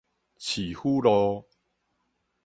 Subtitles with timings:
[0.39, 1.45] 市府路